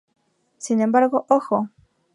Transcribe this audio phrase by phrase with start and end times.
[0.57, 1.69] Sin embargo, ¡Ojo!